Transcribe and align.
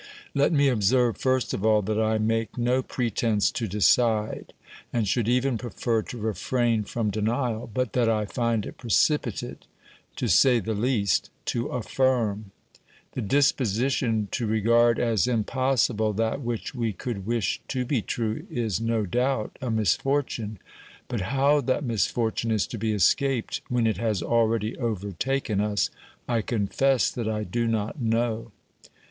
Let 0.33 0.51
me 0.51 0.67
observe 0.67 1.15
first 1.17 1.53
of 1.53 1.63
all 1.63 1.83
that 1.83 2.01
I 2.01 2.17
make 2.17 2.57
no 2.57 2.81
pretence 2.81 3.51
to 3.51 3.67
decide, 3.67 4.51
and 4.91 5.07
should 5.07 5.27
even 5.29 5.59
prefer 5.59 6.01
to 6.01 6.17
refrain 6.17 6.85
from 6.85 7.11
denial, 7.11 7.69
but 7.71 7.93
that 7.93 8.09
I 8.09 8.25
find 8.25 8.65
it 8.65 8.79
precipitate, 8.79 9.67
to 10.15 10.27
say 10.27 10.57
the 10.59 10.73
least, 10.73 11.29
to 11.53 11.67
affirm. 11.67 12.49
The 13.11 13.21
disposition 13.21 14.27
to 14.31 14.47
regard 14.47 14.97
as 14.97 15.27
impossible 15.27 16.13
that 16.13 16.41
which 16.41 16.73
we 16.73 16.93
could 16.93 17.27
wish 17.27 17.61
to 17.67 17.85
be 17.85 18.01
true 18.01 18.47
is 18.49 18.81
no 18.81 19.05
doubt 19.05 19.55
a 19.61 19.69
misfortune, 19.69 20.57
but 21.09 21.21
how 21.21 21.61
that 21.61 21.83
mis 21.83 22.07
fortune 22.07 22.49
is 22.49 22.65
to 22.65 22.79
be 22.79 22.91
escaped 22.91 23.61
when 23.69 23.85
it 23.85 23.97
has 23.97 24.23
already 24.23 24.75
overtaken 24.77 25.61
us 25.61 25.91
I 26.27 26.41
confess 26.41 27.11
that 27.11 27.29
I 27.29 27.43
do 27.43 27.67
not 27.67 28.01
know. 28.01 28.51